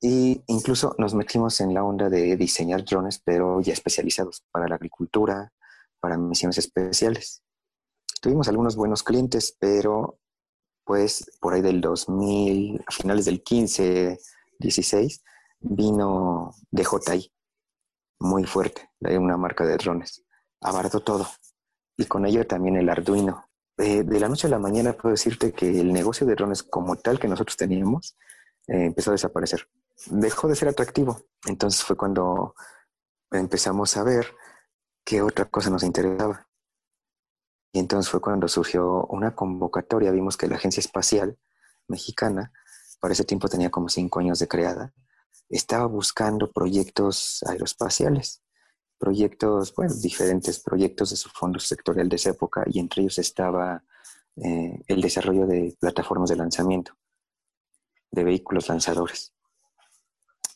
[0.00, 4.76] Y incluso nos metimos en la onda de diseñar drones, pero ya especializados para la
[4.76, 5.52] agricultura,
[6.00, 7.42] para misiones especiales.
[8.20, 10.18] Tuvimos algunos buenos clientes, pero
[10.84, 14.18] pues por ahí del 2000, a finales del 15,
[14.58, 15.22] 16,
[15.60, 17.32] vino DJI,
[18.20, 20.24] muy fuerte, una marca de drones.
[20.60, 21.26] Abarató todo.
[21.96, 23.47] Y con ello también el Arduino.
[23.78, 26.96] Eh, de la noche a la mañana puedo decirte que el negocio de drones como
[26.96, 28.16] tal que nosotros teníamos
[28.66, 29.68] eh, empezó a desaparecer.
[30.06, 31.22] Dejó de ser atractivo.
[31.46, 32.54] Entonces fue cuando
[33.30, 34.34] empezamos a ver
[35.04, 36.48] qué otra cosa nos interesaba.
[37.72, 40.10] Y entonces fue cuando surgió una convocatoria.
[40.10, 41.38] Vimos que la Agencia Espacial
[41.86, 42.52] Mexicana,
[43.00, 44.92] para ese tiempo tenía como cinco años de creada,
[45.48, 48.42] estaba buscando proyectos aeroespaciales,
[48.98, 53.82] proyectos, bueno, diferentes proyectos de su fondo sectorial de esa época, y entre ellos estaba
[54.36, 56.92] eh, el desarrollo de plataformas de lanzamiento,
[58.10, 59.32] de vehículos lanzadores.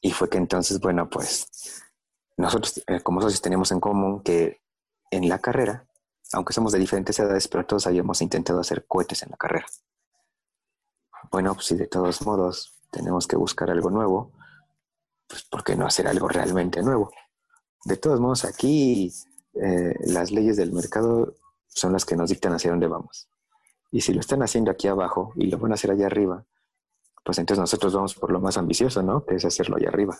[0.01, 1.47] Y fue que entonces, bueno, pues
[2.37, 4.61] nosotros eh, como socios tenemos en común que
[5.11, 5.87] en la carrera,
[6.33, 9.67] aunque somos de diferentes edades, pero todos habíamos intentado hacer cohetes en la carrera.
[11.31, 14.33] Bueno, pues si de todos modos tenemos que buscar algo nuevo,
[15.29, 17.11] pues ¿por qué no hacer algo realmente nuevo?
[17.85, 19.13] De todos modos, aquí
[19.55, 21.35] eh, las leyes del mercado
[21.69, 23.29] son las que nos dictan hacia dónde vamos.
[23.91, 26.47] Y si lo están haciendo aquí abajo y lo van a hacer allá arriba,
[27.25, 29.25] pues entonces nosotros vamos por lo más ambicioso, ¿no?
[29.25, 30.19] Que es hacerlo allá arriba.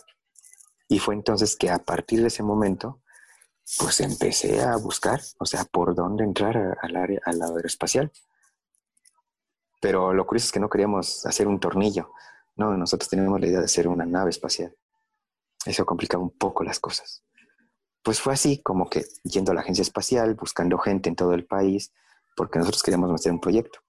[0.87, 3.01] Y fue entonces que a partir de ese momento,
[3.79, 8.11] pues empecé a buscar, o sea, por dónde entrar al área, al aeroespacial.
[9.81, 12.11] Pero lo curioso es que no queríamos hacer un tornillo.
[12.55, 14.75] No, nosotros teníamos la idea de hacer una nave espacial.
[15.65, 17.23] Eso complicaba un poco las cosas.
[18.03, 21.45] Pues fue así como que yendo a la agencia espacial, buscando gente en todo el
[21.45, 21.93] país,
[22.35, 23.79] porque nosotros queríamos hacer un proyecto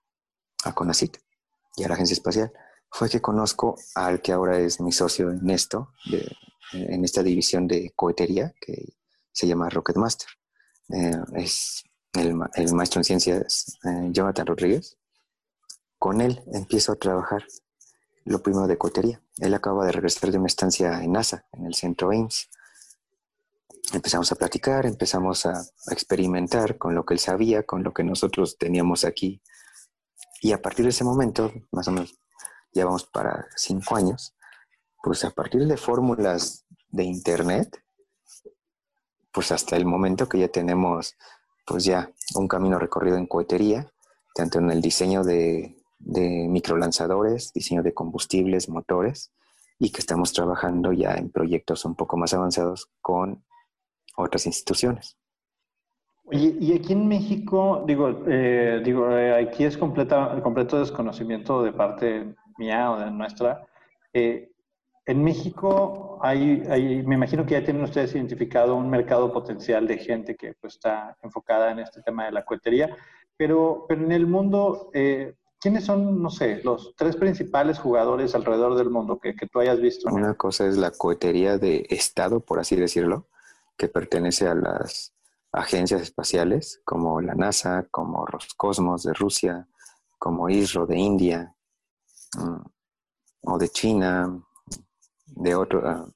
[0.65, 1.19] a CONACIT
[1.77, 2.53] y a la agencia espacial.
[2.91, 5.91] Fue que conozco al que ahora es mi socio en esto,
[6.73, 8.95] en esta división de cohetería que
[9.33, 10.29] se llama Rocket Master.
[10.91, 14.97] Eh, es el, maestro en ciencias eh, Jonathan Rodríguez.
[15.99, 17.45] Con él empiezo a trabajar
[18.25, 19.21] lo primero de cotería.
[19.39, 22.49] Él acaba de regresar de una estancia en NASA, en el centro Ames.
[23.93, 28.57] Empezamos a platicar, empezamos a experimentar con lo que él sabía, con lo que nosotros
[28.59, 29.43] teníamos aquí.
[30.41, 32.19] Y a partir de ese momento, más o menos,
[32.73, 34.35] ya vamos para cinco años,
[35.03, 37.83] pues a partir de fórmulas de Internet,
[39.33, 41.15] pues hasta el momento que ya tenemos
[41.67, 43.91] pues ya un camino recorrido en cohetería,
[44.35, 49.33] tanto en el diseño de de microlanzadores, diseño de combustibles, motores,
[49.79, 53.45] y que estamos trabajando ya en proyectos un poco más avanzados con
[54.17, 55.17] otras instituciones.
[56.27, 61.73] Oye, y aquí en México, digo, eh, digo eh, aquí es completa, completo desconocimiento de
[61.73, 63.67] parte mía o de nuestra.
[64.13, 64.51] Eh,
[65.07, 69.99] en México hay, hay, me imagino que ya tienen ustedes identificado un mercado potencial de
[69.99, 72.97] gente que pues, está enfocada en este tema de la cohetería,
[73.37, 74.91] pero, pero en el mundo,
[75.65, 80.13] ¿Quiénes son, no sé, los tres principales jugadores alrededor del mundo que, tú hayas visto?
[80.13, 83.29] Una cosa es la cohetería de Estado, por así decirlo,
[83.77, 85.15] que pertenece a las
[85.53, 89.69] agencias espaciales como la NASA, como Roscosmos de Rusia,
[90.19, 91.55] como ISRO de India,
[92.37, 92.63] mm,
[93.43, 94.43] o de China,
[95.27, 96.07] de otro, ah,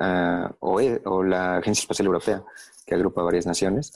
[0.00, 2.44] ah, e, o, la Agencia Espacial Europea,
[2.86, 3.92] que agrupa varias naciones.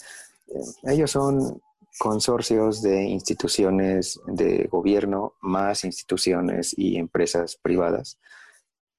[0.48, 1.60] Eh, ellos son
[1.98, 8.18] consorcios de instituciones de gobierno más instituciones y empresas privadas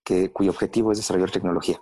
[0.04, 1.82] que, cuyo objetivo es desarrollar tecnología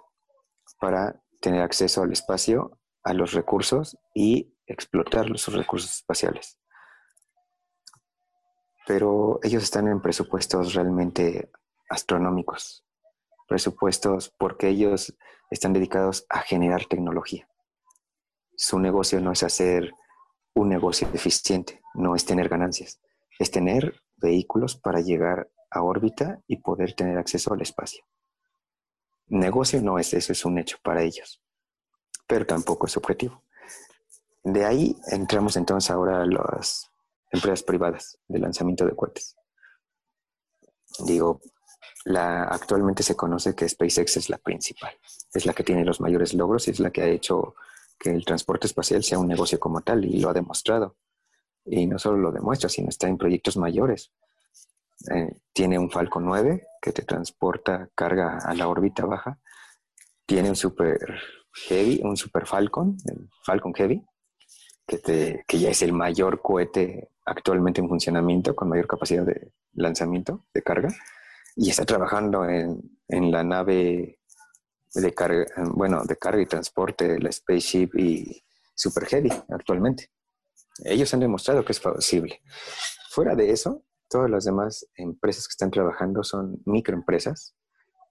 [0.80, 6.58] para tener acceso al espacio, a los recursos y explotar los recursos espaciales.
[8.88, 11.52] Pero ellos están en presupuestos realmente
[11.90, 12.86] astronómicos,
[13.48, 15.16] presupuestos porque ellos
[15.50, 17.48] están dedicados a generar tecnología.
[18.56, 19.92] Su negocio no es hacer
[20.54, 23.02] un negocio eficiente, no es tener ganancias,
[23.40, 28.04] es tener vehículos para llegar a órbita y poder tener acceso al espacio.
[29.32, 31.42] Negocio no es eso, es un hecho para ellos,
[32.28, 33.42] pero tampoco es objetivo.
[34.44, 36.92] De ahí entramos entonces ahora a las
[37.32, 39.38] empresas privadas de lanzamiento de cohetes.
[41.06, 41.40] Digo,
[42.06, 44.94] actualmente se conoce que SpaceX es la principal,
[45.34, 47.56] es la que tiene los mayores logros y es la que ha hecho
[47.98, 50.98] que el transporte espacial sea un negocio como tal y lo ha demostrado.
[51.64, 54.12] Y no solo lo demuestra, sino está en proyectos mayores.
[55.10, 59.40] Eh, tiene un Falcon 9 que te transporta carga a la órbita baja.
[60.26, 60.98] Tiene un Super
[61.68, 64.04] Heavy, un Super Falcon, el Falcon Heavy,
[64.88, 69.52] que, te, que ya es el mayor cohete actualmente en funcionamiento con mayor capacidad de
[69.74, 70.90] lanzamiento de carga.
[71.56, 74.20] Y está trabajando en, en la nave
[74.94, 80.12] de carga, bueno, de carga y transporte, la Spaceship y Super Heavy actualmente.
[80.84, 82.42] Ellos han demostrado que es posible.
[83.12, 87.56] Fuera de eso, todas las demás empresas que están trabajando son microempresas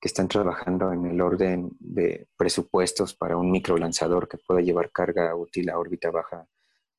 [0.00, 5.34] que están trabajando en el orden de presupuestos para un microlanzador que pueda llevar carga
[5.36, 6.48] útil a órbita baja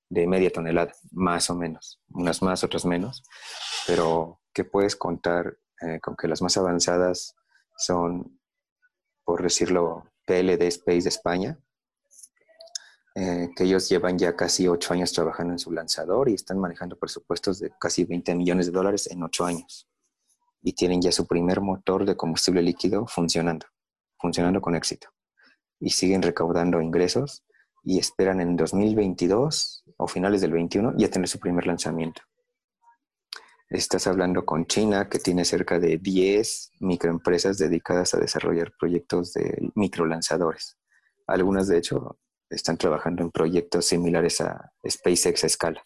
[0.07, 3.23] de media tonelada, más o menos, unas más, otras menos,
[3.87, 7.35] pero que puedes contar eh, con que las más avanzadas
[7.75, 8.39] son,
[9.23, 11.57] por decirlo, PLD Space de España,
[13.13, 16.97] eh, que ellos llevan ya casi ocho años trabajando en su lanzador y están manejando
[16.97, 19.89] presupuestos de casi 20 millones de dólares en ocho años.
[20.61, 23.65] Y tienen ya su primer motor de combustible líquido funcionando,
[24.17, 25.09] funcionando con éxito.
[25.79, 27.43] Y siguen recaudando ingresos
[27.83, 32.21] y esperan en 2022 o finales del 21 ya tener su primer lanzamiento.
[33.69, 39.71] Estás hablando con China, que tiene cerca de 10 microempresas dedicadas a desarrollar proyectos de
[39.75, 40.77] microlanzadores.
[41.25, 42.19] Algunas, de hecho,
[42.51, 45.83] están trabajando en proyectos similares a SpaceX a escala.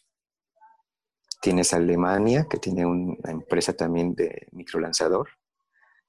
[1.41, 5.30] Tienes a Alemania, que tiene una empresa también de microlanzador.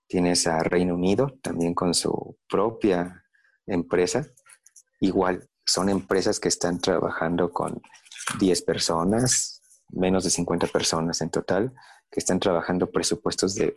[0.06, 3.24] Tienes a Reino Unido, también con su propia
[3.66, 4.26] empresa.
[5.00, 7.82] Igual, son empresas que están trabajando con
[8.38, 11.74] 10 personas, menos de 50 personas en total,
[12.10, 13.76] que están trabajando presupuestos de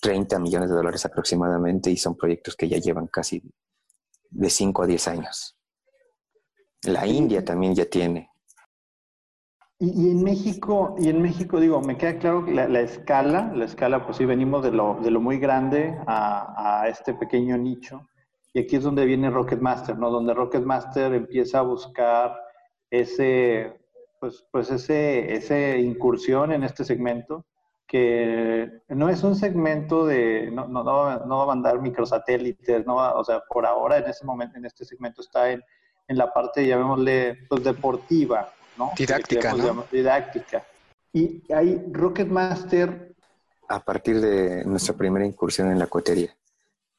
[0.00, 3.42] 30 millones de dólares aproximadamente y son proyectos que ya llevan casi
[4.30, 5.57] de 5 a 10 años.
[6.84, 8.30] La India también ya tiene.
[9.80, 14.04] Y, en México, y en México digo, me queda claro que la, escala, la escala,
[14.04, 18.08] pues sí, venimos de lo, de lo muy grande a, a, este pequeño nicho.
[18.52, 20.10] Y aquí es donde viene Rocketmaster, ¿no?
[20.10, 22.36] Donde Rocketmaster empieza a buscar
[22.90, 23.78] ese,
[24.18, 27.46] pues, pues ese, ese incursión en este segmento,
[27.86, 33.24] que no es un segmento de, no, no, no va a mandar microsatélites, no o
[33.24, 35.62] sea, por ahora en este momento, en este segmento está en
[36.08, 38.92] en la parte, llamémosle, pues, deportiva, ¿no?
[38.96, 39.84] Didáctica, ¿no?
[39.92, 40.66] Didáctica.
[41.12, 43.14] Y hay Rocketmaster.
[43.68, 46.34] A partir de nuestra primera incursión en la cotería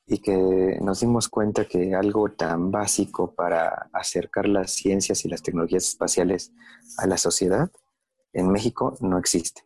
[0.05, 5.41] y que nos dimos cuenta que algo tan básico para acercar las ciencias y las
[5.41, 6.51] tecnologías espaciales
[6.97, 7.71] a la sociedad
[8.33, 9.63] en México no existe.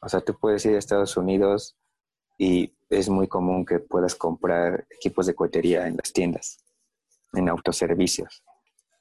[0.00, 1.76] O sea, tú puedes ir a Estados Unidos
[2.36, 6.58] y es muy común que puedas comprar equipos de cohetería en las tiendas,
[7.32, 8.42] en autoservicios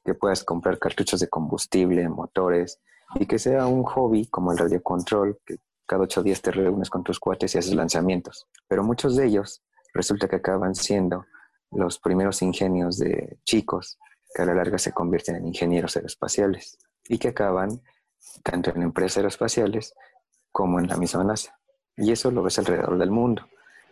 [0.04, 2.80] que puedas comprar cartuchos de combustible, motores,
[3.16, 7.04] y que sea un hobby como el radiocontrol, que cada ocho días te reúnes con
[7.04, 8.48] tus cuates y haces lanzamientos.
[8.68, 9.62] Pero muchos de ellos
[9.94, 11.26] resulta que acaban siendo
[11.72, 14.00] los primeros ingenios de chicos
[14.34, 17.82] que a la larga se convierten en ingenieros aeroespaciales y que acaban
[18.44, 19.94] tanto en empresas aeroespaciales
[20.52, 21.60] como en la misma NASA.
[21.96, 23.44] Y eso lo ves alrededor del mundo.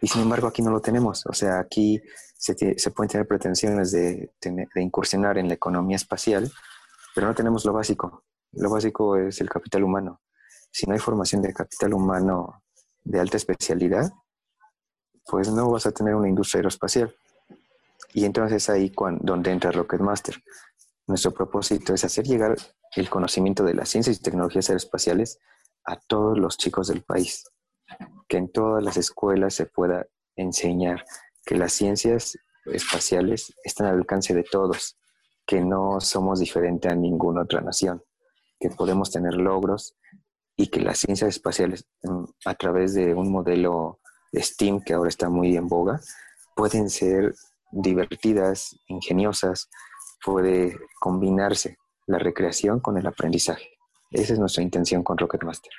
[0.02, 1.26] Y sin embargo aquí no lo tenemos.
[1.28, 2.02] O sea, aquí
[2.36, 2.56] se,
[2.92, 4.34] pueden tener pretensiones de,
[4.76, 6.52] incursionar en la economía espacial,
[7.14, 8.24] pero no tenemos lo básico.
[8.54, 10.22] Lo básico es el capital humano.
[10.72, 12.64] Si no hay formación de capital humano
[13.04, 14.12] de alta especialidad,
[15.26, 17.16] pues no vas a tener una industria aeroespacial.
[18.14, 20.36] Y entonces ahí cuando, donde entra Rocketmaster.
[21.08, 22.56] Nuestro propósito es hacer llegar
[22.96, 25.40] el conocimiento de las ciencias y tecnologías aeroespaciales
[25.84, 27.44] a todos los chicos del país
[28.28, 31.04] que en todas las escuelas se pueda enseñar
[31.46, 34.98] que las ciencias espaciales están al alcance de todos,
[35.46, 38.02] que no somos diferentes a ninguna otra nación,
[38.60, 39.96] que podemos tener logros
[40.56, 44.00] y que las ciencias espaciales mm, a través de un modelo
[44.32, 46.00] de STEAM que ahora está muy en boga,
[46.56, 47.34] pueden ser
[47.72, 49.70] divertidas, ingeniosas,
[50.24, 53.72] puede combinarse la recreación con el aprendizaje.
[54.12, 55.74] Esa es nuestra intención con Rocketmaster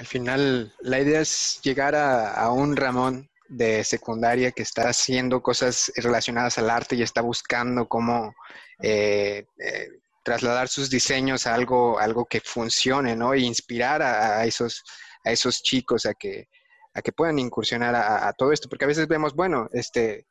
[0.00, 5.92] al final la idea es llegar a, un Ramón de secundaria que está haciendo cosas
[5.94, 8.34] relacionadas al arte y está buscando cómo
[8.82, 9.88] eh, eh,
[10.22, 13.34] trasladar sus diseños a algo, algo que funcione, ¿no?
[13.34, 14.82] E inspirar a, esos,
[15.22, 16.48] a esos chicos a que,
[16.94, 20.24] a que puedan incursionar a, a, todo esto, porque a veces vemos, bueno, este,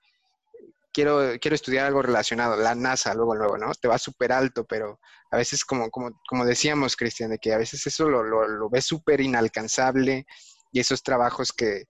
[0.94, 3.72] quiero, quiero estudiar algo relacionado, la NASA, luego, luego, ¿no?
[3.74, 5.00] Te va súper alto, pero
[5.32, 8.70] a veces, como, como, como decíamos, Cristian, de que a veces eso lo, lo, lo
[8.70, 10.26] ves súper inalcanzable
[10.72, 11.84] y esos trabajos que,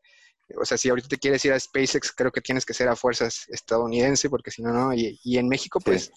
[0.59, 2.95] o sea, si ahorita te quieres ir a SpaceX, creo que tienes que ser a
[2.95, 4.93] fuerzas estadounidense, porque si no, no.
[4.93, 6.11] Y, y en México, pues,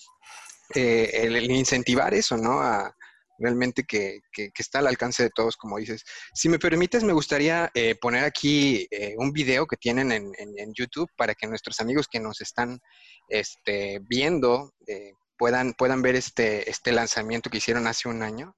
[0.74, 2.60] eh, el, incentivar eso, ¿no?
[2.60, 2.94] A,
[3.42, 4.20] realmente que,
[4.56, 6.04] está al alcance de todos, como dices.
[6.32, 10.32] Si me permites, me gustaría eh, poner aquí eh, un video que tienen en,
[10.74, 12.80] YouTube para que nuestros amigos que nos están
[13.28, 18.54] este, viendo eh, puedan, puedan ver este, este lanzamiento que hicieron hace un año.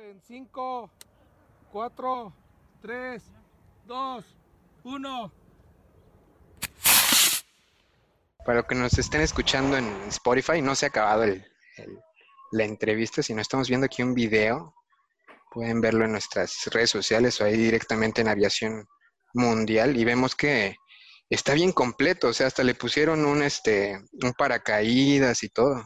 [0.00, 0.90] En 5,
[1.70, 2.32] 4,
[2.82, 3.22] 3,
[3.86, 4.24] 2,
[4.84, 5.41] 1.
[8.44, 11.24] Para los que nos estén escuchando en Spotify, no se ha acabado
[12.52, 14.74] la entrevista, sino estamos viendo aquí un video
[15.52, 18.86] Pueden verlo en nuestras redes sociales o ahí directamente en Aviación
[19.34, 20.76] Mundial y vemos que
[21.28, 25.82] está bien completo, o sea, hasta le pusieron un este un paracaídas y todo.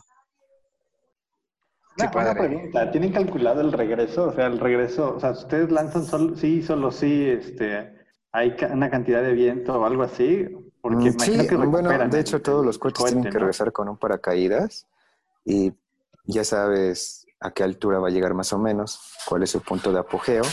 [1.99, 4.29] Una, pregunta, ¿tienen calculado el regreso?
[4.29, 7.93] O sea, el regreso, o sea, ustedes lanzan solo sí, solo sí, este,
[8.33, 10.47] hay una cantidad de viento o algo así,
[10.89, 14.87] porque mm, sí, bueno, de hecho todos los coches tienen que regresar con un paracaídas
[15.45, 15.73] y
[16.25, 19.93] ya sabes a qué altura va a llegar más o menos, cuál es su punto
[19.93, 20.45] de apogeo,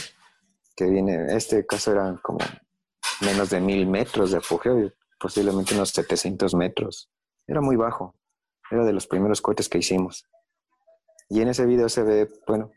[0.75, 2.39] que viene, en este caso eran como
[3.21, 7.11] menos de mil metros de apogeo posiblemente unos 700 metros.
[7.45, 8.15] Era muy bajo,
[8.71, 10.25] era de los primeros cohetes que hicimos.
[11.29, 12.71] Y en ese video se ve, bueno,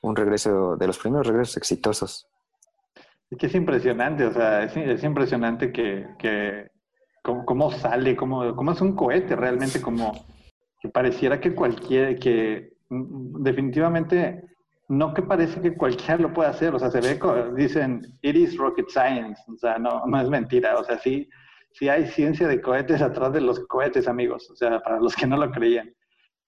[0.00, 2.28] un regreso, de los primeros regresos exitosos.
[3.30, 6.69] Y que es impresionante, o sea, es, impresionante que, que
[7.22, 10.12] cómo, sale, cómo, cómo, es un cohete realmente, como
[10.80, 14.44] que pareciera que cualquier, que mm, definitivamente
[14.88, 17.18] no que parece que cualquiera lo puede hacer, o sea, se ve,
[17.54, 21.28] dicen, it is rocket science, o sea, no, no es mentira, o sea, sí,
[21.72, 25.26] sí hay ciencia de cohetes atrás de los cohetes, amigos, o sea, para los que
[25.26, 25.94] no lo creían.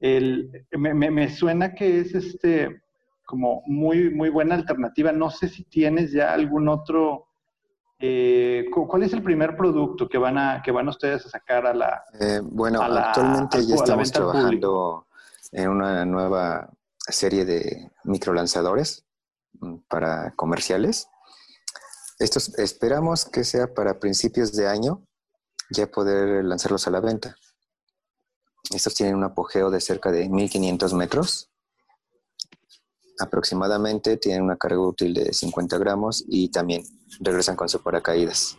[0.00, 2.82] El, me, me, suena que es este,
[3.24, 5.12] como muy, muy buena alternativa.
[5.12, 7.28] No sé si tienes ya algún otro.
[8.04, 11.72] Eh, ¿Cuál es el primer producto que van a, que van ustedes a sacar a
[11.72, 12.02] la.
[12.18, 15.06] Eh, bueno, actualmente ya estamos trabajando
[15.52, 19.04] en una nueva serie de microlanzadores
[19.60, 21.06] mm, para comerciales.
[22.18, 25.06] Estos esperamos que sea para principios de año
[25.70, 27.36] ya poder lanzarlos a la venta.
[28.74, 31.52] Estos tienen un apogeo de cerca de 1500 metros.
[33.20, 36.82] Aproximadamente tienen una carga útil de 50 gramos y también
[37.20, 38.58] regresan con su paracaídas.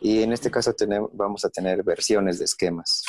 [0.00, 3.04] Y en este caso tenemos, vamos a tener versiones de esquemas.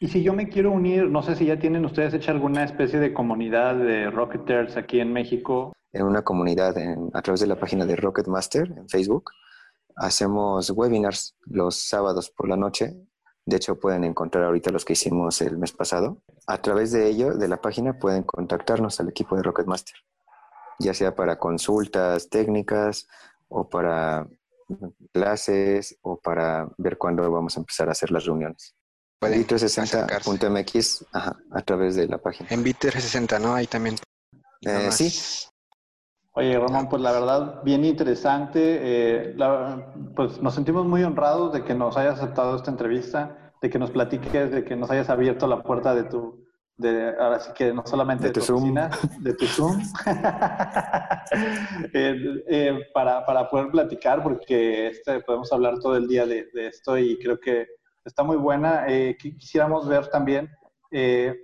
[0.00, 2.98] Y si yo me quiero unir, no sé si ya tienen ustedes hecha alguna especie
[2.98, 5.72] de comunidad de Rocketers aquí en México.
[5.92, 6.74] En una comunidad
[7.12, 9.30] a través de la página de Rocketmaster en Facebook.
[9.96, 12.96] Hacemos webinars los sábados por la noche
[13.46, 16.22] de hecho, pueden encontrar ahorita los que hicimos el mes pasado.
[16.46, 19.96] A través de ello, de la página, pueden contactarnos al equipo de Rocketmaster,
[20.78, 23.08] ya sea para consultas técnicas
[23.50, 24.26] o para
[25.12, 28.74] clases o para ver cuándo vamos a empezar a hacer las reuniones.
[29.20, 32.48] En 360.mx a través de la página.
[32.50, 33.54] En Bit360, ¿no?
[33.54, 33.96] Ahí también.
[34.62, 35.10] Eh, sí,
[36.32, 38.78] Oye, Ramón, pues la verdad, bien interesante.
[38.80, 39.36] Eh,
[40.14, 43.90] pues nos sentimos muy honrados de que nos hayas aceptado esta entrevista, de que nos
[43.90, 46.39] platiques, de que nos hayas abierto la puerta de tu,
[46.80, 49.80] de, ahora sí que no solamente de, tu, Oficina, de tu Zoom,
[51.92, 56.68] eh, eh, para, para, poder platicar, porque este, podemos hablar todo el día de, de
[56.68, 57.66] esto y creo que
[58.04, 58.86] está muy buena.
[59.18, 60.50] quisiéramos ver también
[60.90, 61.40] que,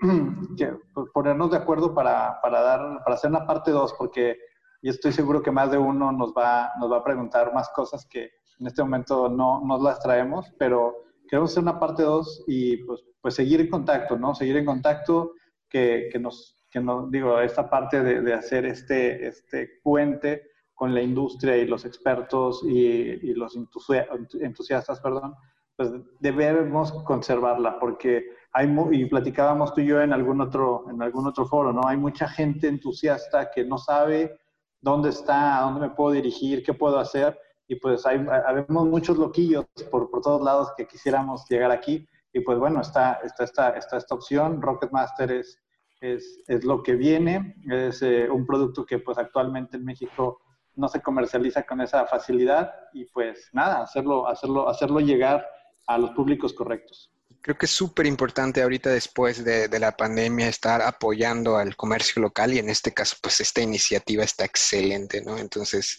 [0.95, 4.39] pues, ponernos de acuerdo para, para, dar, para hacer una parte 2, porque
[4.83, 8.07] y estoy seguro que más de uno nos va, nos va a preguntar más cosas
[8.07, 12.79] que en este momento no nos las traemos, pero queremos hacer una parte 2 y
[12.79, 14.35] pues, pues seguir en contacto, ¿no?
[14.35, 15.33] Seguir en contacto,
[15.69, 20.43] que, que nos, que nos, digo, esta parte de, de, hacer este, este puente
[20.75, 25.35] con la industria y los expertos y, y los entusiastas, perdón,
[25.77, 31.27] pues debemos conservarla porque hay, y platicábamos tú y yo en algún otro, en algún
[31.27, 31.83] otro foro, ¿no?
[31.87, 34.39] Hay mucha gente entusiasta que no sabe
[34.81, 37.39] dónde está, a dónde me puedo dirigir, qué puedo hacer.
[37.69, 42.07] Y pues hay, habemos muchos loquillos por, por todos lados que quisiéramos llegar aquí.
[42.33, 44.63] Y pues bueno, está, está, está, está esta opción.
[44.63, 45.59] Rocketmaster es,
[46.01, 47.57] es, es lo que viene.
[47.71, 50.41] Es eh, un producto que pues actualmente en México
[50.75, 52.73] no se comercializa con esa facilidad.
[52.93, 55.47] Y pues nada, hacerlo, hacerlo, hacerlo llegar
[55.87, 57.11] a los públicos correctos.
[57.41, 62.53] Creo que es súper importante ahorita después de, la pandemia estar apoyando al comercio local
[62.53, 65.39] y en este caso pues esta iniciativa está excelente, ¿no?
[65.39, 65.97] Entonces,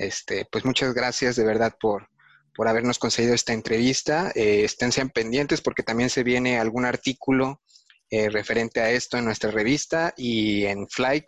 [0.00, 2.08] este, pues muchas gracias de verdad por,
[2.54, 4.32] por habernos concedido esta entrevista.
[4.34, 7.60] Eh, esténse pendientes porque también se viene algún artículo
[8.10, 11.24] eh, referente a esto en nuestra revista y en, Fly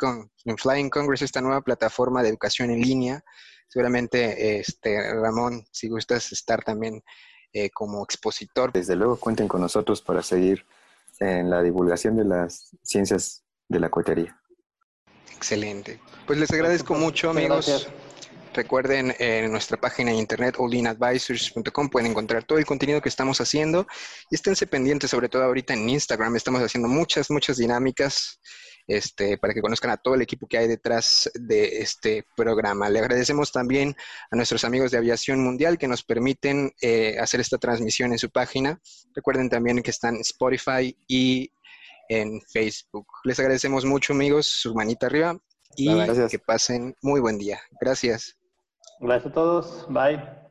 [0.47, 3.23] en Flying Congress, esta nueva plataforma de educación en línea.
[3.69, 7.03] Seguramente, este, Ramón, si gustas estar también
[7.53, 8.73] eh, como expositor.
[8.73, 10.65] Desde luego cuenten con nosotros para seguir
[11.21, 14.41] en la divulgación de las ciencias de la cohetería.
[15.37, 16.01] Excelente.
[16.27, 17.89] Pues les agradezco mucho, amigos.
[18.55, 23.87] Recuerden en nuestra página de internet allinadvisors.com pueden encontrar todo el contenido que estamos haciendo
[24.31, 26.37] y esténse pendientes, sobre todo ahorita en Instagram.
[26.37, 28.41] Estamos haciendo muchas, muchas dinámicas
[28.87, 32.91] este, para que conozcan a todo el equipo que hay detrás de este programa.
[32.91, 33.97] Le agradecemos también
[34.31, 38.29] a nuestros amigos de Aviación Mundial que nos permiten eh, hacer esta transmisión en su
[38.29, 38.81] página.
[39.15, 41.51] Recuerden también que están en Spotify y
[42.11, 43.07] en Facebook.
[43.25, 45.39] Les agradecemos mucho, amigos, su manita arriba.
[45.75, 45.89] y
[46.29, 47.59] que pasen muy buen día.
[47.81, 48.37] Gracias.
[49.03, 49.87] Gracias a todos.
[49.89, 50.42] Bye.